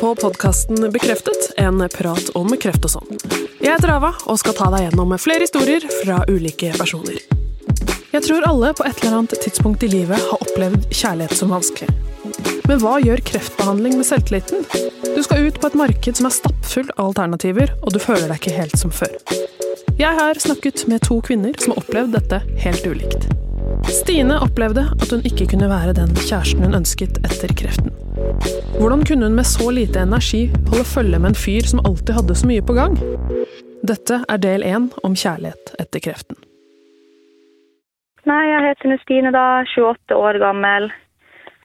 på 0.00 0.14
podkasten 0.14 0.92
Bekreftet, 0.92 1.52
en 1.56 1.88
prat 1.92 2.30
om 2.34 2.50
kreft 2.60 2.84
og 2.86 2.90
sånn. 2.90 3.18
Jeg 3.60 3.72
heter 3.74 3.92
Ava 3.94 4.12
og 4.26 4.38
skal 4.40 4.54
ta 4.56 4.68
deg 4.72 4.86
gjennom 4.86 5.14
flere 5.20 5.46
historier 5.46 5.84
fra 6.00 6.20
ulike 6.30 6.72
personer. 6.78 7.18
Jeg 8.12 8.24
tror 8.24 8.46
alle 8.48 8.72
på 8.76 8.86
et 8.88 9.02
eller 9.02 9.18
annet 9.18 9.36
tidspunkt 9.44 9.84
i 9.86 9.90
livet 9.92 10.22
har 10.30 10.42
opplevd 10.42 10.88
kjærlighet 10.90 11.36
som 11.38 11.52
vanskelig. 11.54 11.90
Men 12.66 12.80
hva 12.82 12.96
gjør 13.02 13.22
kreftbehandling 13.30 13.98
med 13.98 14.08
selvtilliten? 14.08 14.64
Du 15.14 15.20
skal 15.26 15.46
ut 15.46 15.60
på 15.60 15.70
et 15.70 15.78
marked 15.78 16.18
som 16.18 16.30
er 16.30 16.36
stappfull 16.38 16.88
av 16.96 17.10
alternativer, 17.10 17.74
og 17.82 17.94
du 17.94 18.00
føler 18.02 18.26
deg 18.30 18.40
ikke 18.40 18.56
helt 18.56 18.78
som 18.80 18.94
før. 18.94 19.14
Jeg 19.96 20.12
har 20.18 20.42
snakket 20.42 20.86
med 20.90 21.04
to 21.06 21.20
kvinner 21.24 21.54
som 21.60 21.74
har 21.74 21.84
opplevd 21.84 22.16
dette 22.18 22.42
helt 22.64 22.88
ulikt. 22.88 23.28
Stine 23.92 24.40
opplevde 24.42 24.88
at 24.96 25.12
hun 25.12 25.24
ikke 25.28 25.50
kunne 25.54 25.70
være 25.70 25.94
den 25.96 26.16
kjæresten 26.18 26.66
hun 26.66 26.80
ønsket 26.82 27.22
etter 27.26 27.54
kreften. 27.56 27.94
Hvordan 28.80 29.04
kunne 29.08 29.24
hun 29.26 29.34
med 29.34 29.46
så 29.48 29.70
lite 29.70 29.98
energi 30.04 30.42
holde 30.70 30.84
følge 30.96 31.18
med 31.18 31.28
en 31.32 31.42
fyr 31.44 31.64
som 31.70 31.80
alltid 31.88 32.12
hadde 32.18 32.34
så 32.40 32.48
mye 32.50 32.64
på 32.68 32.74
gang? 32.76 32.94
Dette 33.90 34.18
er 34.32 34.42
del 34.42 34.64
én 34.74 34.90
om 35.06 35.14
kjærlighet 35.16 35.72
etter 35.82 36.02
kreften. 36.06 36.36
Nei, 38.28 38.44
jeg 38.50 38.64
heter 38.66 38.98
Stine, 39.02 39.32
da. 39.32 39.64
28 39.72 40.18
år 40.26 40.40
gammel. 40.42 40.90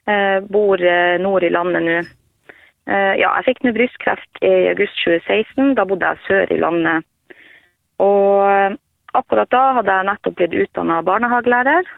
Eh, 0.07 0.39
bor 0.55 0.81
eh, 0.81 1.19
nord 1.19 1.43
i 1.43 1.51
landet 1.51 1.83
nå. 1.83 1.97
Eh, 2.87 3.13
ja, 3.19 3.29
jeg 3.37 3.47
fikk 3.49 3.63
nå 3.65 3.73
brystkreft 3.75 4.41
i 4.41 4.53
august 4.71 4.95
2016. 5.03 5.75
Da 5.75 5.85
bodde 5.89 6.13
jeg 6.13 6.25
sør 6.29 6.53
i 6.55 6.61
landet. 6.63 7.03
Og 7.99 8.47
eh, 8.47 8.77
akkurat 9.19 9.51
da 9.51 9.65
hadde 9.81 9.97
jeg 9.97 10.09
nettopp 10.13 10.39
blitt 10.39 10.59
utdanna 10.63 11.01
barnehagelærer. 11.11 11.91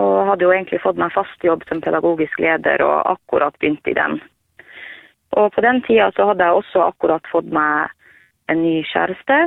Og 0.00 0.26
hadde 0.28 0.46
jo 0.46 0.52
egentlig 0.54 0.80
fått 0.80 1.00
meg 1.00 1.12
fast 1.12 1.44
jobb 1.44 1.66
som 1.68 1.82
pedagogisk 1.84 2.38
leder 2.40 2.84
og 2.86 3.10
akkurat 3.16 3.56
begynt 3.60 3.88
i 3.90 3.96
den. 3.96 4.20
Og 5.36 5.52
på 5.52 5.64
den 5.64 5.82
tida 5.84 6.10
så 6.16 6.28
hadde 6.30 6.44
jeg 6.44 6.60
også 6.60 6.86
akkurat 6.86 7.28
fått 7.32 7.50
meg 7.52 7.92
en 8.52 8.62
ny 8.64 8.80
kjæreste. 8.88 9.38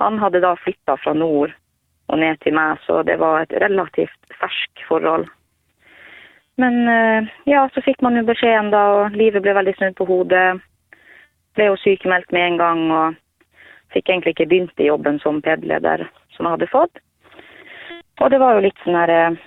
Han 0.00 0.20
hadde 0.22 0.44
da 0.44 0.54
flytta 0.60 0.96
fra 1.02 1.14
nord 1.16 1.54
og 2.08 2.20
ned 2.20 2.38
til 2.40 2.54
meg, 2.56 2.78
så 2.86 3.02
det 3.04 3.18
var 3.20 3.42
et 3.42 3.56
relativt 3.60 4.36
fersk 4.40 4.84
forhold. 4.88 5.26
Men 6.58 6.88
eh, 6.88 7.28
ja, 7.46 7.66
så 7.74 7.82
fikk 7.84 8.00
man 8.02 8.16
jo 8.18 8.24
beskjeden 8.26 8.72
da, 8.74 8.84
og 8.96 9.18
livet 9.18 9.44
ble 9.44 9.54
veldig 9.54 9.76
snudd 9.76 9.98
på 9.98 10.08
hodet. 10.08 10.46
Ble 11.54 11.68
jo 11.68 11.76
sykemeldt 11.82 12.32
med 12.34 12.46
en 12.46 12.58
gang 12.62 12.80
og 12.90 13.18
fikk 13.94 14.08
egentlig 14.08 14.34
ikke 14.34 14.48
begynt 14.50 14.82
i 14.82 14.88
jobben 14.88 15.20
som 15.22 15.42
PED-leder 15.44 16.06
som 16.34 16.46
jeg 16.46 16.56
hadde 16.56 16.72
fått. 16.72 17.04
Og 18.18 18.32
det 18.32 18.40
var 18.42 18.56
jo 18.56 18.64
litt 18.64 18.82
sånn 18.82 18.98
eh, 19.04 19.38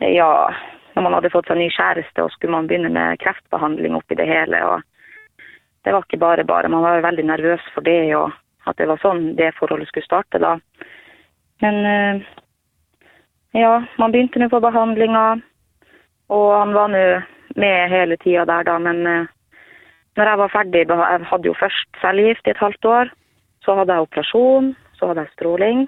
Ja, 0.00 0.48
når 0.94 1.02
man 1.02 1.14
hadde 1.16 1.32
fått 1.32 1.48
seg 1.48 1.58
ny 1.60 1.68
kjæreste 1.72 2.24
og 2.24 2.32
skulle 2.34 2.56
man 2.56 2.68
begynne 2.68 2.92
med 2.92 3.20
kreftbehandling 3.22 3.96
oppi 3.96 4.18
det 4.18 4.28
hele. 4.28 4.60
og 4.64 5.42
Det 5.84 5.92
var 5.94 6.04
ikke 6.04 6.20
bare 6.20 6.44
bare. 6.44 6.68
Man 6.68 6.84
var 6.84 6.98
jo 6.98 7.06
veldig 7.06 7.24
nervøs 7.24 7.64
for 7.74 7.84
det 7.84 8.14
og 8.16 8.32
at 8.66 8.76
det 8.80 8.88
var 8.90 9.00
sånn 9.02 9.36
det 9.38 9.54
forholdet 9.56 9.88
skulle 9.88 10.08
starte 10.08 10.40
da. 10.42 10.56
Men 11.62 11.76
eh, 11.88 12.26
ja, 13.56 13.78
man 13.96 14.12
begynte 14.12 14.40
nå 14.42 14.50
på 14.52 14.60
behandlinga, 14.60 15.38
og 16.34 16.48
han 16.52 16.74
var 16.74 16.90
nå 16.92 17.04
med 17.56 17.92
hele 17.92 18.18
tida 18.20 18.44
der, 18.48 18.66
da. 18.68 18.76
Men 18.82 19.06
eh, 19.06 19.28
når 20.16 20.30
jeg 20.30 20.40
var 20.40 20.52
ferdig 20.52 20.82
Jeg 20.88 21.28
hadde 21.30 21.48
jo 21.48 21.54
først 21.54 22.00
cellegift 22.00 22.46
i 22.46 22.50
et 22.50 22.64
halvt 22.64 22.84
år. 22.84 23.12
Så 23.64 23.74
hadde 23.74 23.92
jeg 23.92 24.06
operasjon, 24.06 24.74
så 24.98 25.08
hadde 25.08 25.24
jeg 25.24 25.34
stråling. 25.34 25.86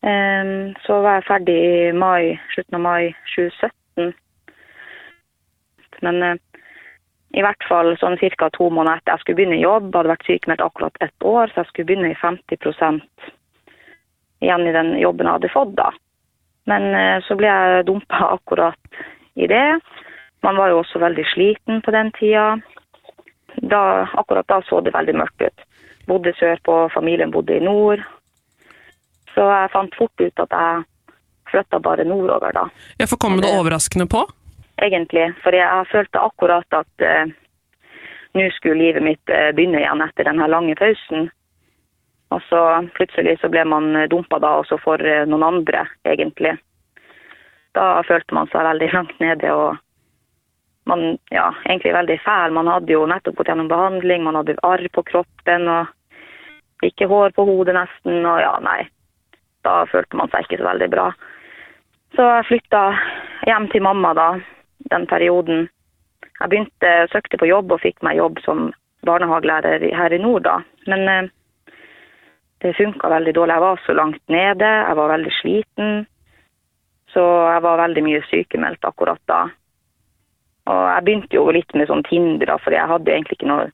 Um, 0.00 0.72
så 0.86 1.02
var 1.04 1.18
jeg 1.18 1.26
ferdig 1.28 1.56
i 1.60 1.92
mai, 1.92 2.38
slutten 2.54 2.78
av 2.78 2.84
mai 2.84 3.10
2017. 3.34 4.14
Men 6.00 6.22
uh, 6.24 6.36
i 7.36 7.42
hvert 7.44 7.66
fall 7.68 7.92
sånn 8.00 8.16
ca. 8.16 8.48
to 8.54 8.70
måneder 8.72 9.02
etter 9.02 9.12
jeg 9.12 9.22
skulle 9.22 9.40
begynne 9.42 9.58
i 9.58 9.66
jobb, 9.66 9.90
hadde 9.94 10.12
vært 10.14 10.24
sykemeldt 10.26 10.64
akkurat 10.64 10.96
ett 11.04 11.26
år, 11.26 11.52
så 11.52 11.60
jeg 11.60 11.70
skulle 11.70 11.90
begynne 11.90 12.12
i 12.14 12.18
50 12.18 13.02
igjen 14.40 14.64
i 14.66 14.72
den 14.72 14.94
jobben 14.98 15.28
jeg 15.28 15.36
hadde 15.36 15.52
fått 15.52 15.74
da. 15.76 15.90
Men 16.70 16.88
uh, 16.96 17.18
så 17.26 17.36
ble 17.36 17.50
jeg 17.52 17.86
dumpa 17.90 18.22
akkurat 18.38 19.02
i 19.36 19.46
det. 19.52 19.80
Man 20.40 20.56
var 20.56 20.72
jo 20.72 20.80
også 20.80 21.02
veldig 21.02 21.26
sliten 21.34 21.82
på 21.84 21.92
den 21.92 22.08
tida. 22.16 22.54
Da, 23.60 24.06
akkurat 24.16 24.48
da 24.48 24.62
så 24.64 24.80
det 24.80 24.94
veldig 24.96 25.18
mørkt 25.20 25.44
ut. 25.44 25.66
Bodde 26.08 26.32
sørpå, 26.38 26.86
familien 26.94 27.30
bodde 27.34 27.58
i 27.58 27.64
nord. 27.64 28.00
Så 29.34 29.46
jeg 29.46 29.72
fant 29.72 29.96
fort 29.98 30.22
ut 30.22 30.42
at 30.44 30.56
jeg 30.56 30.84
flytta 31.50 31.80
bare 31.82 32.06
nordover, 32.06 32.54
da. 32.54 32.68
Ja, 32.98 33.06
For 33.10 33.18
kom 33.20 33.40
det 33.40 33.50
overraskende 33.50 34.06
på? 34.10 34.24
Egentlig. 34.82 35.26
For 35.44 35.54
jeg 35.54 35.90
følte 35.90 36.22
akkurat 36.22 36.78
at 36.78 37.04
uh, 37.04 37.32
nå 38.38 38.46
skulle 38.56 38.80
livet 38.80 39.04
mitt 39.04 39.34
uh, 39.34 39.50
begynne 39.56 39.82
igjen 39.82 40.02
etter 40.06 40.30
denne 40.30 40.48
lange 40.50 40.76
pausen. 40.78 41.28
Og 42.30 42.42
så 42.46 42.62
plutselig 42.94 43.40
så 43.40 43.50
ble 43.50 43.64
man 43.66 43.92
dumpa 44.10 44.38
da 44.42 44.56
også 44.62 44.78
for 44.82 45.02
uh, 45.02 45.26
noen 45.28 45.46
andre, 45.46 45.84
egentlig. 46.06 46.56
Da 47.76 48.00
følte 48.06 48.34
man 48.34 48.50
seg 48.50 48.66
veldig 48.66 48.90
langt 48.94 49.18
nede 49.22 49.54
og 49.54 49.78
man 50.90 51.18
ja, 51.30 51.54
egentlig 51.68 51.92
veldig 51.94 52.18
fæl. 52.24 52.54
Man 52.56 52.70
hadde 52.70 52.92
jo 52.92 53.04
nettopp 53.06 53.36
gått 53.38 53.50
gjennom 53.52 53.68
behandling, 53.70 54.24
man 54.24 54.38
hadde 54.40 54.58
arr 54.66 54.86
på 54.94 55.04
kroppen 55.06 55.68
og 55.70 56.86
ikke 56.86 57.08
hår 57.10 57.36
på 57.36 57.44
hodet 57.46 57.76
nesten. 57.76 58.24
Og 58.24 58.40
ja, 58.42 58.54
nei. 58.64 58.80
Da 59.66 59.84
følte 59.90 60.16
man 60.16 60.30
seg 60.32 60.46
ikke 60.46 60.60
så 60.60 60.68
veldig 60.70 60.88
bra. 60.92 61.10
Så 62.16 62.26
jeg 62.26 62.48
flytta 62.48 62.84
hjem 63.46 63.68
til 63.72 63.84
mamma 63.86 64.14
da, 64.18 64.28
den 64.92 65.06
perioden. 65.10 65.68
Jeg 66.40 66.48
begynte, 66.48 66.94
søkte 67.12 67.38
på 67.38 67.48
jobb 67.50 67.72
og 67.74 67.82
fikk 67.82 68.00
meg 68.06 68.18
jobb 68.18 68.40
som 68.44 68.70
barnehagelærer 69.06 69.84
her 69.96 70.12
i 70.16 70.20
nord 70.20 70.46
da. 70.48 70.56
Men 70.90 71.08
eh, 71.08 71.28
det 72.60 72.76
funka 72.76 73.08
veldig 73.08 73.34
dårlig. 73.36 73.54
Jeg 73.54 73.66
var 73.66 73.82
så 73.86 73.96
langt 73.96 74.22
nede, 74.28 74.70
jeg 74.88 74.96
var 74.96 75.12
veldig 75.14 75.32
sliten. 75.40 76.06
Så 77.12 77.22
jeg 77.52 77.62
var 77.62 77.82
veldig 77.82 78.02
mye 78.06 78.22
sykemeldt 78.30 78.84
akkurat 78.86 79.20
da. 79.28 79.42
Og 80.70 80.82
jeg 80.94 81.04
begynte 81.04 81.36
jo 81.36 81.46
litt 81.54 81.72
med 81.74 81.88
sånn 81.90 82.04
Tinder, 82.06 82.52
for 82.62 82.74
jeg 82.74 82.86
hadde 82.86 83.12
egentlig 83.12 83.38
ikke 83.38 83.48
noe, 83.50 83.70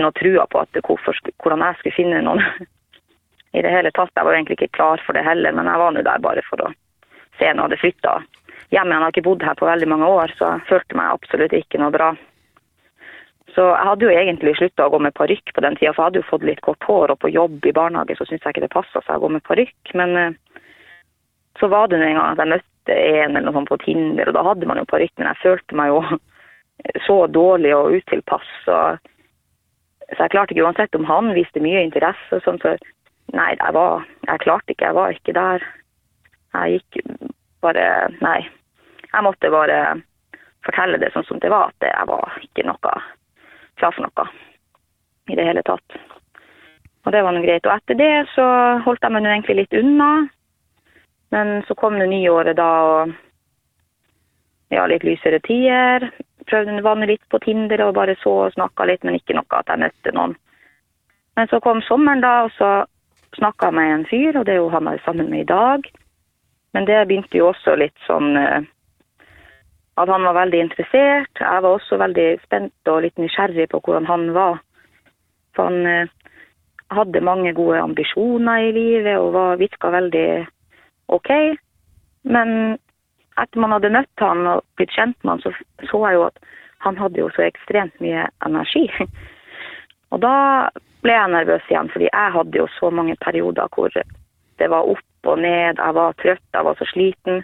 noe 0.00 0.14
trua 0.18 0.46
på 0.50 0.62
at 0.62 0.80
hvorfor, 0.86 1.18
hvordan 1.42 1.62
jeg 1.66 1.78
skulle 1.80 1.98
finne 1.98 2.22
noen 2.24 2.42
i 3.52 3.62
det 3.64 3.72
hele 3.72 3.92
tatt. 3.92 4.12
Jeg 4.16 4.26
var 4.26 4.36
egentlig 4.36 4.58
ikke 4.60 4.76
klar 4.78 5.02
for 5.06 5.16
det 5.16 5.24
heller, 5.26 5.52
men 5.52 5.68
jeg 5.68 5.82
var 5.82 5.94
nå 5.94 6.04
der 6.06 6.24
bare 6.24 6.44
for 6.48 6.64
å 6.64 6.72
se 7.38 7.48
når 7.48 7.56
jeg 7.56 7.62
hadde 7.62 7.80
flytta 7.82 8.18
hjem. 8.72 8.92
Jeg 8.92 9.04
har 9.04 9.14
ikke 9.14 9.26
bodd 9.28 9.46
her 9.46 9.56
på 9.58 9.68
veldig 9.68 9.88
mange 9.92 10.08
år, 10.08 10.34
så 10.38 10.54
jeg 10.54 10.68
følte 10.70 10.98
meg 10.98 11.16
absolutt 11.16 11.56
ikke 11.56 11.80
noe 11.82 11.94
bra. 11.94 12.12
Så 13.52 13.66
jeg 13.68 13.84
hadde 13.84 14.06
jo 14.06 14.12
egentlig 14.16 14.54
slutta 14.56 14.86
å 14.86 14.92
gå 14.94 14.98
med 15.04 15.14
parykk 15.18 15.52
på 15.52 15.64
den 15.64 15.76
tida, 15.76 15.92
for 15.92 16.02
jeg 16.02 16.08
hadde 16.08 16.22
jo 16.22 16.30
fått 16.30 16.46
litt 16.48 16.62
kort 16.64 16.88
hår, 16.88 17.12
og 17.12 17.20
på 17.20 17.32
jobb 17.32 17.66
i 17.68 17.74
barnehage 17.76 18.16
så 18.16 18.24
syntes 18.24 18.46
jeg 18.46 18.56
ikke 18.56 18.64
det 18.64 18.72
passa 18.72 19.02
seg 19.04 19.18
å 19.18 19.26
gå 19.26 19.32
med 19.34 19.44
parykk. 19.44 19.92
Men 20.00 20.16
eh, 20.16 20.36
så 21.60 21.68
var 21.68 21.90
det 21.92 22.00
en 22.00 22.16
gang 22.16 22.30
at 22.30 22.40
jeg 22.40 22.52
møtte 22.54 22.96
en 22.96 23.36
eller 23.36 23.44
noe 23.48 23.56
sånt 23.58 23.72
på 23.72 23.80
Tinder, 23.84 24.30
og 24.30 24.38
da 24.38 24.46
hadde 24.46 24.68
man 24.70 24.80
jo 24.80 24.88
parykk, 24.88 25.12
men 25.18 25.28
jeg 25.28 25.42
følte 25.42 25.78
meg 25.78 25.92
jo 25.92 26.00
så 27.06 27.18
dårlig 27.28 27.74
og 27.76 27.98
utilpass. 27.98 28.48
Så, 28.64 28.78
så 30.08 30.18
jeg 30.18 30.32
klarte 30.32 30.56
ikke, 30.56 30.64
uansett 30.64 30.96
om 30.96 31.08
han 31.10 31.34
viste 31.36 31.60
mye 31.60 31.84
interesse 31.84 32.40
sånn, 32.46 32.62
så 32.64 32.78
nei, 33.36 33.52
jeg, 33.56 33.74
var, 33.76 34.06
jeg 34.28 34.44
klarte 34.44 34.74
ikke. 34.74 34.88
Jeg 34.90 34.98
var 34.98 35.16
ikke 35.16 35.36
der. 35.36 35.66
Jeg 36.54 36.80
gikk 36.80 37.02
bare 37.64 37.86
Nei. 38.20 38.40
Jeg 39.12 39.26
måtte 39.26 39.50
bare 39.52 39.78
fortelle 40.64 40.96
det 41.00 41.10
sånn 41.12 41.26
som 41.28 41.40
det 41.42 41.50
var, 41.52 41.68
at 41.68 41.84
jeg 41.84 42.08
var 42.08 42.38
ikke 42.40 42.64
noe 42.64 42.92
klar 43.76 43.92
for 43.92 44.06
noe 44.06 44.26
i 45.28 45.36
det 45.36 45.44
hele 45.44 45.62
tatt. 45.66 45.98
Og 47.04 47.12
det 47.12 47.22
var 47.24 47.34
nå 47.34 47.42
greit. 47.42 47.66
Og 47.66 47.74
etter 47.74 47.98
det 47.98 48.12
så 48.32 48.46
holdt 48.84 49.02
jeg 49.04 49.12
meg 49.12 49.24
nå 49.24 49.32
egentlig 49.32 49.58
litt 49.58 49.76
unna. 49.76 50.10
Men 51.34 51.62
så 51.66 51.74
kom 51.78 51.98
det 51.98 52.08
nyåret 52.12 52.56
da, 52.58 52.70
og 52.88 53.14
ja, 54.72 54.86
litt 54.88 55.04
lysere 55.06 55.40
tider. 55.44 56.10
Prøvde 56.48 56.78
å 56.78 56.84
vanne 56.84 57.08
litt 57.08 57.24
på 57.32 57.40
Tinder 57.42 57.84
og 57.86 57.94
bare 57.96 58.16
så 58.20 58.32
og 58.46 58.56
snakka 58.56 58.86
litt, 58.88 59.04
men 59.06 59.16
ikke 59.18 59.36
noe 59.36 59.60
at 59.60 59.70
jeg 59.72 59.82
møtte 59.82 60.14
noen. 60.16 60.34
Men 61.38 61.48
så 61.48 61.60
kom 61.64 61.80
sommeren, 61.86 62.20
da, 62.24 62.32
og 62.46 62.52
så 62.58 62.70
snakka 63.36 63.70
med 63.70 63.94
en 63.94 64.06
fyr, 64.06 64.36
og 64.38 64.46
det 64.46 64.54
er 64.54 64.62
jo 64.62 64.70
han 64.72 64.88
er 64.88 65.02
sammen 65.04 65.30
med 65.30 65.44
i 65.44 65.50
dag. 65.50 65.88
Men 66.72 66.86
det 66.88 67.06
begynte 67.08 67.38
jo 67.38 67.50
også 67.50 67.76
litt 67.76 67.96
sånn 68.06 68.36
eh, 68.36 68.64
at 70.00 70.08
han 70.08 70.24
var 70.24 70.38
veldig 70.38 70.60
interessert. 70.60 71.32
Jeg 71.40 71.64
var 71.64 71.68
også 71.68 71.98
veldig 72.00 72.28
spent 72.44 72.92
og 72.92 73.02
litt 73.04 73.18
nysgjerrig 73.20 73.68
på 73.72 73.80
hvordan 73.82 74.08
han 74.08 74.30
var. 74.36 74.62
For 75.56 75.68
han 75.68 75.86
eh, 75.86 76.14
hadde 76.92 77.24
mange 77.24 77.52
gode 77.56 77.80
ambisjoner 77.80 78.68
i 78.68 78.72
livet 78.76 79.18
og 79.18 79.32
var, 79.36 79.60
virka 79.60 79.92
veldig 79.92 80.28
OK. 81.12 81.30
Men 82.24 82.78
etter 83.40 83.60
man 83.60 83.76
hadde 83.76 83.92
møtt 83.92 84.24
han 84.24 84.46
og 84.48 84.64
blitt 84.76 84.92
kjent 84.96 85.16
med 85.22 85.34
han, 85.34 85.44
så 85.44 85.52
så 85.90 86.02
jeg 86.06 86.18
jo 86.18 86.26
at 86.28 86.42
han 86.84 86.98
hadde 86.98 87.20
jo 87.20 87.28
så 87.36 87.46
ekstremt 87.46 87.94
mye 88.02 88.26
energi. 88.46 88.88
Og 90.12 90.20
da 90.20 90.34
ble 91.02 91.14
jeg 91.16 91.32
nervøs 91.32 91.70
igjen, 91.70 91.90
fordi 91.92 92.10
jeg 92.10 92.34
hadde 92.36 92.58
jo 92.58 92.68
så 92.76 92.90
mange 92.94 93.16
perioder 93.24 93.70
hvor 93.74 93.90
det 93.92 94.68
var 94.70 94.88
opp 94.92 95.28
og 95.30 95.38
ned, 95.38 95.78
jeg 95.78 95.94
var 95.96 96.16
trøtt, 96.20 96.44
jeg 96.54 96.66
var 96.66 96.78
så 96.78 96.86
sliten. 96.90 97.42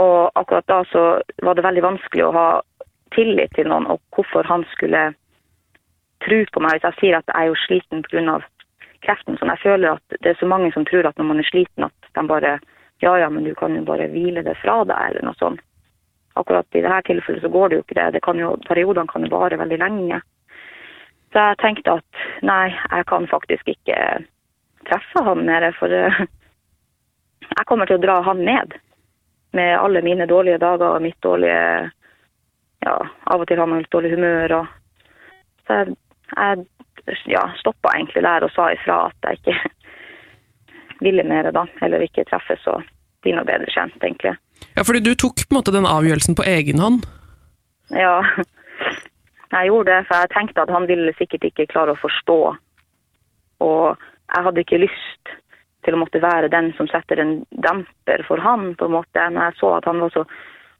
Og 0.00 0.30
akkurat 0.38 0.66
da 0.70 0.82
så 0.90 1.04
var 1.42 1.56
det 1.56 1.64
veldig 1.66 1.84
vanskelig 1.86 2.26
å 2.26 2.34
ha 2.36 2.48
tillit 3.14 3.54
til 3.56 3.68
noen, 3.70 3.88
og 3.90 4.00
hvorfor 4.14 4.46
han 4.46 4.64
skulle 4.74 5.10
tro 6.24 6.40
på 6.52 6.62
meg 6.62 6.76
hvis 6.76 6.88
jeg 6.88 6.98
sier 7.00 7.18
at 7.18 7.30
jeg 7.30 7.38
er 7.38 7.50
jo 7.50 7.62
sliten 7.66 8.04
pga. 8.06 8.40
kreften. 9.00 9.38
Sånn, 9.40 9.48
jeg 9.48 9.64
føler 9.64 9.96
at 9.96 10.20
det 10.20 10.34
er 10.34 10.36
så 10.36 10.46
mange 10.46 10.72
som 10.74 10.84
tror 10.84 11.06
at 11.08 11.16
når 11.16 11.30
man 11.30 11.38
er 11.40 11.48
sliten, 11.48 11.88
at 11.88 12.12
de 12.14 12.26
bare 12.28 12.58
Ja, 13.00 13.14
ja, 13.16 13.30
men 13.32 13.44
du 13.44 13.54
kan 13.56 13.72
jo 13.72 13.80
bare 13.80 14.10
hvile 14.12 14.42
det 14.44 14.58
fra 14.60 14.82
deg, 14.84 14.98
eller 15.08 15.22
noe 15.24 15.38
sånt. 15.40 15.62
Akkurat 16.36 16.66
i 16.76 16.82
dette 16.84 16.98
tilfellet 17.06 17.40
så 17.40 17.48
går 17.48 17.68
det 17.68 17.76
jo 17.78 17.84
ikke 17.86 17.96
det. 17.96 18.12
det 18.12 18.20
kan 18.22 18.36
jo, 18.36 18.50
periodene 18.68 19.08
kan 19.08 19.24
jo 19.24 19.30
vare 19.32 19.56
veldig 19.56 19.78
lenge. 19.80 20.20
Så 21.30 21.38
jeg 21.38 21.58
tenkte 21.62 21.98
at 22.00 22.22
nei, 22.46 22.72
jeg 22.74 23.06
kan 23.10 23.28
faktisk 23.30 23.68
ikke 23.70 23.96
treffe 24.88 25.22
han 25.26 25.44
mer, 25.46 25.68
for 25.78 25.92
eh, 25.94 26.22
jeg 27.50 27.66
kommer 27.68 27.86
til 27.86 28.00
å 28.00 28.02
dra 28.02 28.18
han 28.26 28.42
ned. 28.46 28.74
Med 29.54 29.76
alle 29.78 30.02
mine 30.06 30.26
dårlige 30.30 30.60
dager 30.62 30.96
og 30.96 31.02
mitt 31.02 31.18
dårlige 31.26 31.90
Ja, 32.80 32.94
av 33.28 33.42
og 33.42 33.48
til 33.48 33.58
har 33.60 33.66
man 33.68 33.82
litt 33.82 33.92
dårlig 33.92 34.14
humør 34.14 34.52
og 34.60 34.68
Så 35.66 35.74
jeg, 35.80 35.96
jeg 36.36 37.16
ja, 37.28 37.42
stoppa 37.58 37.92
egentlig 37.96 38.22
der 38.24 38.46
og 38.46 38.52
sa 38.54 38.70
ifra 38.72 39.02
at 39.10 39.26
jeg 39.26 39.40
ikke 39.40 39.72
ville 41.04 41.26
mer 41.26 41.50
da. 41.52 41.66
Eller 41.82 42.06
ikke 42.06 42.24
treffes 42.30 42.64
og 42.70 42.86
bli 43.24 43.34
noe 43.36 43.44
bedre 43.44 43.68
kjent, 43.72 43.98
egentlig. 44.00 44.36
Ja, 44.76 44.84
fordi 44.86 45.02
du 45.04 45.12
tok 45.14 45.42
på 45.42 45.52
en 45.52 45.58
måte 45.58 45.74
den 45.74 45.88
avgjørelsen 45.88 46.38
på 46.38 46.46
egen 46.48 46.80
hånd? 46.80 47.04
Ja, 47.92 48.22
jeg 49.50 49.70
gjorde 49.70 49.90
det, 49.90 50.06
for 50.06 50.22
jeg 50.22 50.32
tenkte 50.34 50.62
at 50.62 50.70
han 50.70 50.86
ville 50.86 51.14
sikkert 51.18 51.44
ikke 51.48 51.68
klare 51.72 51.94
å 51.96 52.00
forstå. 52.00 52.38
Og 53.66 53.84
jeg 54.30 54.44
hadde 54.46 54.62
ikke 54.62 54.82
lyst 54.84 55.32
til 55.84 55.96
å 55.96 56.00
måtte 56.02 56.22
være 56.22 56.52
den 56.52 56.70
som 56.76 56.88
setter 56.90 57.20
en 57.22 57.40
demper 57.64 58.22
for 58.28 58.42
han, 58.44 58.74
på 58.78 58.86
en 58.86 58.96
måte. 58.98 59.26
Når 59.32 59.48
jeg 59.48 59.58
så 59.60 59.72
at 59.78 59.88
han 59.90 60.00
var 60.04 60.14
så, 60.14 60.24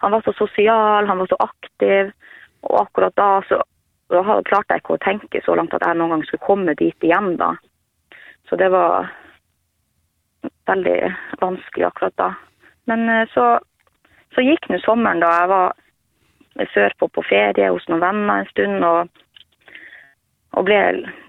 han 0.05 0.15
var 0.15 0.23
så 0.27 0.35
sosial, 0.39 1.09
han 1.09 1.23
var 1.23 1.31
så 1.31 1.41
aktiv. 1.43 2.13
Og 2.69 2.83
akkurat 2.85 3.17
da 3.17 3.31
så 3.49 3.63
da 4.11 4.41
klarte 4.43 4.75
jeg 4.75 4.83
ikke 4.83 4.97
å 4.97 5.05
tenke 5.05 5.43
så 5.45 5.55
langt 5.55 5.75
at 5.77 5.85
jeg 5.87 5.99
noen 5.99 6.17
gang 6.17 6.23
skulle 6.27 6.47
komme 6.47 6.75
dit 6.79 7.07
igjen, 7.07 7.37
da. 7.39 7.53
Så 8.51 8.59
det 8.59 8.67
var 8.75 9.07
veldig 10.67 10.97
vanskelig 11.43 11.87
akkurat 11.87 12.17
da. 12.19 12.31
Men 12.91 13.07
eh, 13.09 13.29
så, 13.35 13.45
så 14.35 14.43
gikk 14.43 14.67
nå 14.71 14.81
sommeren, 14.83 15.23
da. 15.23 15.31
Jeg 15.43 15.53
var 15.53 15.79
sørpå 16.75 17.09
på 17.15 17.25
ferie 17.29 17.71
hos 17.73 17.87
noen 17.89 18.05
venner 18.05 18.43
en 18.43 18.53
stund. 18.53 18.85
og 18.85 19.27
og 20.59 20.67
ble, 20.67 20.79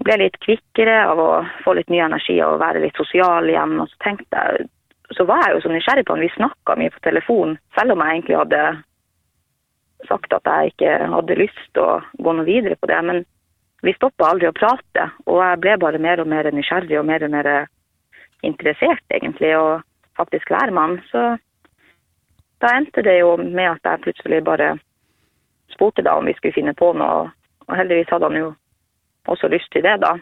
ble, 0.02 0.16
litt 0.18 0.38
kvikkere 0.42 0.96
av 1.06 1.20
å 1.22 1.28
få 1.62 1.76
litt 1.78 1.90
ny 1.92 2.00
energi 2.02 2.40
og 2.42 2.58
være 2.62 2.82
litt 2.82 2.96
sosial 2.98 3.46
igjen. 3.46 3.76
Og 3.78 3.86
så 3.92 4.00
tenkte 4.02 4.40
jeg, 4.40 4.66
så 5.14 5.26
var 5.28 5.44
jeg 5.44 5.54
jo 5.54 5.60
så 5.62 5.70
nysgjerrig 5.70 6.06
på 6.08 6.16
han. 6.16 6.24
Vi 6.24 6.32
snakka 6.34 6.76
mye 6.78 6.94
på 6.94 7.04
telefon, 7.06 7.54
selv 7.78 7.94
om 7.94 8.02
jeg 8.02 8.16
egentlig 8.16 8.40
hadde 8.40 8.62
sagt 10.08 10.34
at 10.34 10.50
jeg 10.50 10.72
ikke 10.72 10.96
hadde 11.14 11.38
lyst 11.38 11.62
til 11.70 11.84
å 11.84 12.00
gå 12.18 12.34
noe 12.34 12.48
videre 12.48 12.78
på 12.80 12.90
det. 12.90 12.98
Men 13.06 13.22
vi 13.86 13.94
stoppa 13.94 14.32
aldri 14.32 14.50
å 14.50 14.56
prate, 14.58 15.06
og 15.26 15.38
jeg 15.42 15.62
ble 15.62 15.78
bare 15.84 16.02
mer 16.02 16.22
og 16.22 16.30
mer 16.30 16.50
nysgjerrig 16.50 16.98
og 16.98 17.06
mer 17.06 17.26
og 17.26 17.34
mer 17.34 17.50
interessert, 18.42 19.04
egentlig, 19.14 19.54
og 19.58 19.86
faktisk 20.18 20.50
med 20.50 20.82
han. 20.82 20.98
Så 21.10 21.22
da 22.62 22.74
endte 22.74 23.06
det 23.06 23.20
jo 23.20 23.36
med 23.38 23.70
at 23.70 23.86
jeg 23.86 24.02
plutselig 24.08 24.42
bare 24.46 24.74
spurte 25.72 26.04
da 26.04 26.16
om 26.18 26.28
vi 26.28 26.34
skulle 26.36 26.56
finne 26.56 26.74
på 26.78 26.92
noe, 26.96 27.30
og 27.68 27.76
heldigvis 27.76 28.10
hadde 28.12 28.28
han 28.30 28.38
jo 28.38 28.52
også 29.32 29.50
lyst 29.52 29.72
til 29.72 29.84
det, 29.86 29.98
da. 30.02 30.16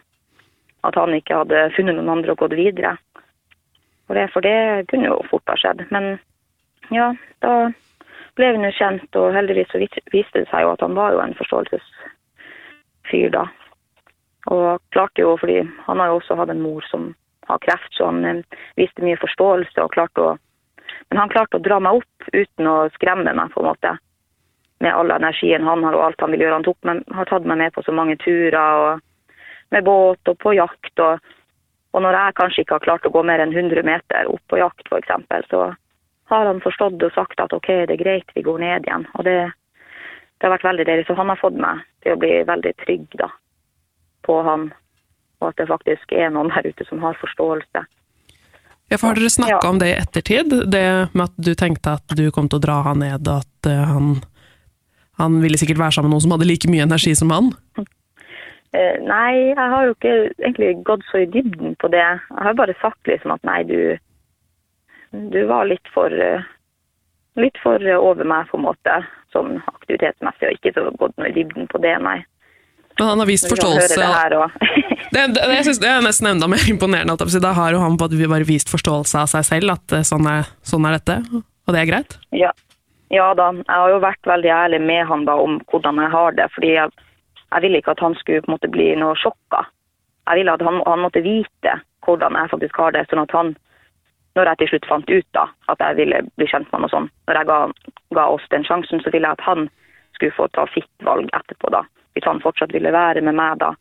At 0.86 0.96
han 0.96 1.14
ikke 1.14 1.42
hadde 1.42 1.68
funnet 1.76 1.96
noen 1.96 2.12
andre 2.16 2.34
og 2.34 2.42
gått 2.44 2.56
videre. 2.58 2.96
For 4.06 4.18
det, 4.18 4.26
for 4.34 4.44
det 4.44 4.88
kunne 4.90 5.10
jo 5.10 5.20
fort 5.30 5.52
ha 5.52 5.56
skjedd. 5.60 5.84
Men 5.94 6.16
ja, 6.90 7.12
da 7.44 7.70
ble 8.38 8.52
vi 8.54 8.62
nå 8.62 8.72
kjent, 8.74 9.08
og 9.18 9.34
heldigvis 9.36 9.70
så 9.72 9.80
viste 9.80 10.40
det 10.40 10.48
seg 10.50 10.64
jo 10.64 10.74
at 10.74 10.84
han 10.84 10.96
var 10.98 11.14
jo 11.14 11.22
en 11.22 11.36
forståelsesfyr, 11.38 13.30
da. 13.36 13.46
Og 14.50 14.80
klarte 14.94 15.22
jo, 15.22 15.36
fordi 15.40 15.60
han 15.86 16.00
har 16.00 16.10
jo 16.10 16.20
også 16.20 16.38
hatt 16.40 16.52
en 16.52 16.62
mor 16.64 16.84
som 16.88 17.10
har 17.50 17.60
kreft, 17.64 17.92
så 17.94 18.08
han 18.08 18.24
eh, 18.24 18.44
viste 18.80 19.04
mye 19.04 19.18
forståelse 19.20 19.82
og 19.82 19.92
klarte 19.96 20.28
å 20.28 20.38
Men 21.10 21.18
han 21.18 21.30
klarte 21.30 21.58
å 21.58 21.62
dra 21.62 21.78
meg 21.82 21.96
opp 21.98 22.28
uten 22.34 22.66
å 22.70 22.74
skremme 22.94 23.32
meg, 23.34 23.50
på 23.50 23.62
en 23.62 23.66
måte 23.66 23.90
med 24.80 24.94
all 24.94 25.12
energien 25.12 25.66
han 25.66 25.84
har 25.84 25.96
og 25.96 26.04
alt 26.06 26.24
han 26.24 26.32
vil 26.34 26.44
gjøre. 26.44 26.56
Han 26.58 26.66
tok 26.66 26.88
meg, 26.88 27.02
har 27.12 27.28
tatt 27.28 27.46
meg 27.48 27.60
med 27.60 27.74
på 27.74 27.84
så 27.84 27.94
mange 27.96 28.16
turer 28.22 28.56
og 28.56 29.04
med 29.70 29.84
båt 29.86 30.32
og 30.32 30.38
på 30.40 30.54
jakt. 30.56 30.92
Og, 31.04 31.20
og 31.92 32.04
når 32.04 32.18
jeg 32.18 32.38
kanskje 32.40 32.64
ikke 32.64 32.78
har 32.78 32.86
klart 32.88 33.06
å 33.06 33.12
gå 33.14 33.22
mer 33.26 33.42
enn 33.44 33.54
100 33.54 33.84
meter 33.86 34.32
opp 34.32 34.42
på 34.48 34.60
jakt 34.60 34.88
f.eks., 34.88 35.48
så 35.52 35.68
har 36.30 36.46
han 36.46 36.62
forstått 36.64 37.02
og 37.02 37.14
sagt 37.14 37.42
at 37.42 37.52
OK, 37.52 37.68
det 37.90 37.96
er 37.96 38.02
greit, 38.02 38.34
vi 38.34 38.46
går 38.46 38.60
ned 38.62 38.86
igjen. 38.86 39.06
Og 39.18 39.26
det, 39.26 39.38
det 40.38 40.46
har 40.48 40.54
vært 40.54 40.68
veldig 40.68 40.86
deilig. 40.88 41.06
Så 41.08 41.18
han 41.18 41.32
har 41.32 41.40
fått 41.40 41.58
meg 41.60 41.84
til 42.04 42.14
å 42.14 42.20
bli 42.20 42.36
veldig 42.48 42.74
trygg 42.84 43.16
da, 43.20 43.28
på 44.26 44.40
han, 44.46 44.68
og 45.40 45.50
at 45.50 45.58
det 45.60 45.70
faktisk 45.70 46.14
er 46.14 46.30
noen 46.32 46.52
der 46.54 46.70
ute 46.70 46.86
som 46.88 47.02
har 47.02 47.18
forståelse. 47.20 47.84
Ja, 48.90 48.98
for 48.98 49.12
Har 49.12 49.18
dere 49.18 49.30
snakka 49.30 49.58
ja. 49.62 49.70
om 49.70 49.78
det 49.78 49.88
i 49.90 49.98
ettertid? 49.98 50.54
Det 50.66 50.86
med 51.12 51.28
at 51.28 51.36
du 51.38 51.52
tenkte 51.54 51.92
at 51.98 52.14
du 52.18 52.24
kom 52.34 52.48
til 52.50 52.58
å 52.58 52.64
dra 52.64 52.80
han 52.88 53.02
ned, 53.04 53.22
og 53.22 53.44
at 53.44 53.70
uh, 53.70 53.84
han 53.86 54.08
han 55.20 55.40
ville 55.44 55.58
sikkert 55.60 55.82
være 55.82 55.96
sammen 55.96 56.10
med 56.10 56.16
noen 56.16 56.26
som 56.26 56.36
hadde 56.36 56.48
like 56.48 56.70
mye 56.72 56.86
energi 56.88 57.14
som 57.18 57.32
han? 57.34 57.50
Uh, 58.70 58.96
nei, 59.02 59.50
jeg 59.50 59.66
har 59.74 59.86
jo 59.86 59.96
ikke 59.96 60.14
egentlig 60.40 60.70
gått 60.86 61.04
så 61.10 61.24
i 61.24 61.30
dybden 61.30 61.76
på 61.82 61.90
det. 61.92 62.06
Jeg 62.06 62.46
har 62.46 62.56
bare 62.58 62.76
sagt 62.80 63.10
liksom 63.10 63.34
at 63.34 63.44
nei, 63.46 63.60
du, 63.68 63.98
du 65.34 65.40
var 65.50 65.68
litt 65.70 65.90
for 65.94 66.14
uh, 66.14 66.46
litt 67.38 67.58
for 67.62 67.82
over 67.96 68.26
meg, 68.26 68.48
på 68.50 68.58
en 68.58 68.66
måte, 68.66 68.98
sånn 69.34 69.58
aktivitetsmessig, 69.70 70.48
og 70.48 70.58
ikke 70.58 70.74
så 70.76 70.86
gått 70.98 71.16
noe 71.20 71.30
i 71.30 71.36
dybden 71.36 71.68
på 71.70 71.80
det, 71.82 71.94
nei. 72.02 72.18
Men 72.98 73.12
han 73.12 73.22
har 73.22 73.28
vist 73.30 73.46
forståelse 73.48 73.96
det, 73.96 74.48
det, 75.14 75.22
det, 75.36 75.44
jeg 75.54 75.66
synes 75.68 75.78
det 75.80 75.88
er 75.88 76.02
nesten 76.04 76.32
enda 76.34 76.48
mer 76.50 76.64
imponerende. 76.68 77.14
At 77.14 77.36
da 77.40 77.52
har 77.56 77.72
jo 77.72 77.80
han 77.80 77.96
bare 77.96 78.44
vist 78.44 78.68
forståelse 78.72 79.22
av 79.22 79.30
seg 79.30 79.46
selv, 79.46 79.76
at 79.78 79.94
eh, 79.96 80.04
sånn 80.04 80.26
er, 80.28 80.50
sånn 80.66 80.88
er 80.88 80.98
dette, 80.98 81.20
og 81.32 81.72
det 81.72 81.80
er 81.80 81.88
greit? 81.88 82.18
Ja, 82.36 82.50
ja 83.10 83.32
da, 83.34 83.50
jeg 83.58 83.74
har 83.74 83.90
jo 83.90 84.02
vært 84.04 84.28
veldig 84.30 84.50
ærlig 84.54 84.78
med 84.86 85.06
han 85.08 85.24
da 85.26 85.34
om 85.42 85.58
hvordan 85.70 85.98
jeg 85.98 86.12
har 86.12 86.36
det. 86.38 86.46
fordi 86.54 86.68
jeg, 86.76 86.90
jeg 87.50 87.62
ville 87.62 87.78
ikke 87.82 87.96
at 87.96 88.04
han 88.06 88.14
skulle 88.14 88.42
på 88.44 88.50
en 88.50 88.54
måte 88.54 88.70
bli 88.70 88.86
noe 88.96 89.16
sjokka. 89.18 89.64
Jeg 90.28 90.38
ville 90.38 90.54
at 90.54 90.62
han, 90.62 90.78
han, 90.86 91.02
måtte 91.02 91.24
vite 91.26 91.74
hvordan 92.06 92.38
jeg 92.38 92.52
faktisk 92.52 92.78
har 92.78 92.94
det. 92.94 93.04
sånn 93.10 93.24
at 93.24 93.34
han, 93.34 93.52
når 94.38 94.52
jeg 94.52 94.60
til 94.60 94.70
slutt 94.72 94.88
fant 94.92 95.10
ut 95.10 95.26
da, 95.34 95.48
at 95.74 95.82
jeg 95.82 95.98
ville 95.98 96.22
bli 96.38 96.46
kjent 96.46 96.70
med 96.70 96.78
han 96.78 96.86
og 96.86 96.94
sånn, 96.94 97.10
når 97.26 97.40
jeg 97.40 97.50
ga, 97.50 97.58
ga, 98.18 98.28
oss 98.36 98.46
den 98.54 98.66
sjansen, 98.68 99.02
så 99.02 99.10
ville 99.10 99.26
jeg 99.26 99.40
at 99.40 99.48
han 99.48 99.66
skulle 100.14 100.36
få 100.36 100.46
ta 100.54 100.68
sitt 100.70 101.06
valg 101.06 101.26
etterpå. 101.34 101.72
da. 101.74 101.82
Hvis 102.14 102.30
han 102.30 102.42
fortsatt 102.44 102.74
ville 102.74 102.94
være 102.94 103.26
med 103.26 103.34
meg 103.34 103.58
da. 103.58 103.72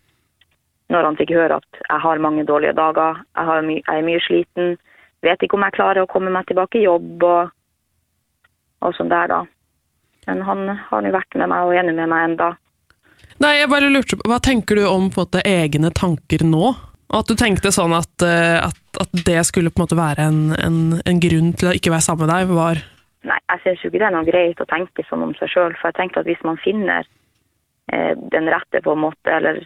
Når 0.89 1.05
han 1.05 1.21
fikk 1.21 1.35
høre 1.37 1.61
at 1.61 1.83
jeg 1.85 2.01
har 2.01 2.25
mange 2.25 2.47
dårlige 2.49 2.73
dager, 2.73 3.21
jeg, 3.37 3.63
my, 3.69 3.77
jeg 3.77 4.01
er 4.01 4.09
mye 4.09 4.25
sliten, 4.25 4.75
vet 5.21 5.43
ikke 5.45 5.59
om 5.59 5.67
jeg 5.67 5.77
klarer 5.77 6.01
å 6.01 6.09
komme 6.09 6.33
meg 6.33 6.49
tilbake 6.49 6.81
i 6.81 6.87
jobb. 6.87 7.21
og 7.21 7.53
og 8.85 8.95
sånn 8.95 9.11
der, 9.11 9.31
da. 9.31 9.43
Men 10.27 10.43
han 10.45 10.65
har 10.89 11.05
jo 11.05 11.13
vært 11.15 11.37
med 11.39 11.51
meg 11.51 11.67
og 11.67 11.77
enig 11.79 11.95
med 11.97 12.11
meg 12.11 12.25
enda. 12.31 12.51
Nei, 13.39 13.55
jeg 13.61 13.71
bare 13.71 13.89
lurte 13.91 14.17
på, 14.19 14.27
Hva 14.27 14.39
tenker 14.43 14.79
du 14.79 14.85
om 14.87 15.07
på 15.09 15.21
en 15.21 15.27
måte 15.27 15.43
egne 15.47 15.91
tanker 15.95 16.43
nå? 16.45 16.73
At 17.15 17.29
du 17.29 17.33
tenkte 17.39 17.71
sånn 17.73 17.95
at, 17.97 18.11
eh, 18.21 18.59
at, 18.61 18.79
at 19.01 19.13
det 19.25 19.39
skulle 19.47 19.71
på 19.73 19.81
en 19.81 19.87
måte 19.87 19.97
være 19.97 20.27
en, 20.29 20.41
en, 20.59 20.79
en, 21.01 21.21
grunn 21.23 21.53
til 21.57 21.71
å 21.71 21.75
ikke 21.77 21.93
være 21.93 22.05
sammen 22.05 22.27
med 22.27 22.35
deg, 22.35 22.51
var 22.53 22.81
Nei, 23.29 23.39
jeg 23.51 23.61
syns 23.63 23.81
jo 23.81 23.89
ikke 23.89 23.99
det 23.99 24.07
er 24.07 24.13
noe 24.15 24.27
greit 24.27 24.61
å 24.63 24.67
tenke 24.69 25.03
sånn 25.07 25.25
om 25.25 25.33
seg 25.35 25.49
sjøl. 25.51 25.73
For 25.79 25.89
jeg 25.89 25.97
tenker 25.97 26.21
at 26.21 26.29
hvis 26.29 26.45
man 26.47 26.59
finner 26.61 27.07
eh, 27.91 28.13
den 28.35 28.47
rette, 28.47 28.79
på 28.85 28.93
en 28.93 29.01
måte, 29.01 29.33
eller 29.33 29.59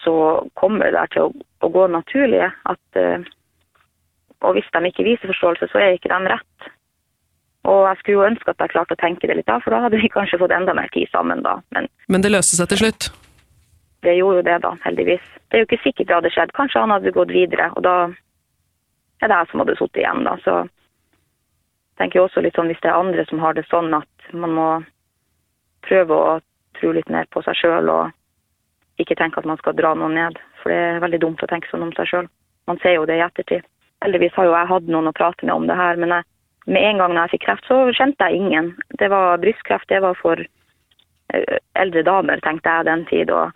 så 0.00 0.14
kommer 0.56 0.86
det 0.86 0.96
der 0.96 1.10
til 1.12 1.26
å, 1.26 1.32
å 1.66 1.70
gå 1.74 1.84
naturlig. 1.92 2.46
At, 2.70 3.00
eh, 3.00 3.26
og 4.40 4.56
hvis 4.56 4.70
de 4.72 4.88
ikke 4.88 5.04
viser 5.04 5.32
forståelse, 5.34 5.68
så 5.68 5.82
er 5.82 5.98
ikke 5.98 6.12
de 6.14 6.32
rett. 6.32 6.55
Og 7.66 7.84
jeg 7.88 7.98
skulle 8.00 8.16
jo 8.20 8.26
ønske 8.28 8.52
at 8.52 8.62
jeg 8.62 8.72
klarte 8.74 8.94
å 8.94 9.00
tenke 9.00 9.28
det 9.28 9.38
litt 9.38 9.48
da, 9.50 9.58
for 9.62 9.74
da 9.74 9.82
hadde 9.84 9.98
vi 10.00 10.10
kanskje 10.16 10.40
fått 10.42 10.54
enda 10.54 10.74
mer 10.76 10.90
tid 10.94 11.10
sammen 11.12 11.42
da. 11.46 11.58
Men, 11.74 11.88
Men 12.12 12.24
det 12.24 12.32
løste 12.34 12.58
seg 12.58 12.70
til 12.72 12.84
slutt? 12.84 13.10
Det 14.06 14.14
gjorde 14.14 14.42
jo 14.42 14.46
det, 14.46 14.58
da, 14.62 14.72
heldigvis. 14.84 15.24
Det 15.50 15.58
er 15.58 15.64
jo 15.64 15.68
ikke 15.70 15.82
sikkert 15.82 16.08
det 16.08 16.16
hadde 16.20 16.32
skjedd. 16.34 16.54
Kanskje 16.54 16.82
han 16.84 16.94
hadde 16.94 17.14
gått 17.16 17.32
videre, 17.34 17.70
og 17.74 17.82
da 17.86 17.96
er 19.24 19.32
det 19.32 19.38
jeg 19.40 19.50
som 19.50 19.62
hadde 19.62 19.78
sittet 19.80 20.02
igjen, 20.02 20.26
da. 20.28 20.36
Så 20.44 20.58
tenker 21.98 22.20
jeg 22.20 22.28
også 22.28 22.44
litt 22.44 22.58
sånn 22.58 22.70
hvis 22.70 22.82
det 22.84 22.92
er 22.92 23.00
andre 23.00 23.24
som 23.26 23.40
har 23.42 23.56
det 23.56 23.64
sånn 23.70 23.96
at 23.96 24.30
man 24.36 24.54
må 24.54 24.68
prøve 25.86 26.14
å 26.14 26.36
tro 26.78 26.92
litt 26.92 27.08
mer 27.10 27.26
på 27.32 27.42
seg 27.46 27.56
sjøl 27.56 27.88
og 27.88 29.02
ikke 29.02 29.16
tenke 29.18 29.40
at 29.40 29.48
man 29.48 29.58
skal 29.60 29.76
dra 29.78 29.94
noen 29.96 30.16
ned. 30.18 30.38
For 30.60 30.72
det 30.72 30.78
er 30.78 31.02
veldig 31.04 31.22
dumt 31.24 31.42
å 31.42 31.50
tenke 31.50 31.70
sånn 31.70 31.86
om 31.88 31.92
seg 31.96 32.10
sjøl. 32.10 32.30
Man 32.68 32.80
ser 32.82 32.98
jo 32.98 33.06
det 33.08 33.18
i 33.18 33.24
ettertid. 33.24 33.64
Heldigvis 34.04 34.34
har 34.36 34.48
jo 34.48 34.54
jeg 34.56 34.70
hatt 34.70 34.88
noen 34.92 35.08
å 35.08 35.16
prate 35.16 35.46
med 35.46 35.54
om 35.54 35.68
det 35.68 35.76
her, 35.78 35.98
men 36.00 36.12
jeg 36.12 36.28
med 36.66 36.82
en 36.82 36.98
gang 36.98 37.14
jeg 37.14 37.32
fikk 37.36 37.46
kreft, 37.46 37.66
så 37.68 37.78
kjente 37.94 38.26
jeg 38.26 38.42
ingen. 38.42 38.72
Det 38.98 39.08
var 39.12 39.38
brystkreft, 39.42 39.88
det 39.88 40.02
var 40.02 40.18
for 40.18 40.40
eh, 40.42 41.58
eldre 41.78 42.02
damer, 42.06 42.42
tenkte 42.42 42.72
jeg 42.78 42.88
den 42.88 43.04
tid. 43.10 43.30
Og, 43.30 43.54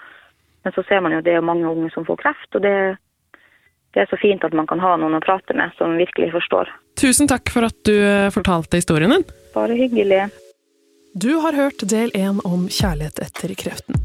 men 0.65 0.77
så 0.77 0.85
ser 0.89 1.03
man 1.05 1.17
jo 1.17 1.23
det 1.27 1.35
er 1.37 1.47
mange 1.47 1.67
unge 1.69 1.91
som 1.95 2.07
får 2.07 2.21
kreft, 2.23 2.51
og 2.55 2.63
det, 2.67 2.77
det, 3.95 4.05
er 4.05 4.11
så 4.13 4.21
fint 4.21 4.47
at 4.47 4.55
man 4.55 4.69
kan 4.71 4.83
ha 4.83 4.95
noen 5.01 5.19
å 5.19 5.25
prate 5.25 5.57
med 5.59 5.75
som 5.79 5.99
virkelig 5.99 6.31
forstår. 6.37 6.71
Tusen 7.01 7.31
takk 7.31 7.51
for 7.51 7.67
at 7.67 7.83
du 7.89 7.97
eh, 7.97 8.31
fortalte 8.35 8.79
historien 8.79 9.17
din. 9.17 9.27
Bare 9.57 9.75
hyggelig. 9.75 10.29
Du 11.19 11.33
har 11.43 11.59
hørt 11.59 11.83
del 11.91 12.15
én 12.15 12.39
om 12.47 12.69
kjærlighet 12.71 13.19
etter 13.27 13.57
kreften. 13.59 13.99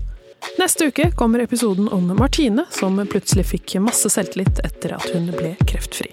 Neste 0.57 0.89
uke 0.89 1.11
kommer 1.17 1.43
episoden 1.43 1.89
om 1.93 2.09
Martine, 2.17 2.65
som 2.73 2.97
plutselig 3.11 3.45
fikk 3.53 3.77
masse 3.85 4.09
selvtillit 4.09 4.61
etter 4.65 4.97
at 4.97 5.11
hun 5.13 5.29
ble 5.33 5.53
kreftfri. 5.69 6.09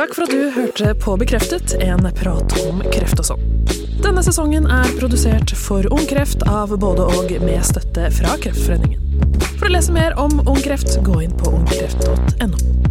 Takk 0.00 0.14
for 0.16 0.24
at 0.24 0.30
du 0.30 0.50
hørte 0.50 0.94
på 0.96 1.12
Bekreftet, 1.20 1.74
en 1.84 2.06
prat 2.16 2.54
om 2.64 2.78
kreft 2.88 3.20
og 3.20 3.26
sånn. 3.28 3.42
Denne 4.00 4.22
sesongen 4.24 4.64
er 4.72 4.88
produsert 4.96 5.52
for 5.60 5.84
Ung 5.92 6.06
Kreft 6.08 6.46
av 6.48 6.72
både 6.80 7.04
og 7.18 7.34
med 7.44 7.60
støtte 7.68 8.08
fra 8.16 8.38
Kreftforeningen. 8.40 9.28
For 9.58 9.68
å 9.68 9.74
lese 9.74 9.92
mer 9.92 10.16
om 10.16 10.40
Ung 10.46 10.62
Kreft, 10.64 10.96
gå 11.04 11.20
inn 11.26 11.36
på 11.36 11.52
ungkreft.no. 11.52 12.89